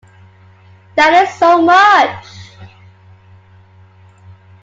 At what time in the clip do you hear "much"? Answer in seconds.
1.61-2.73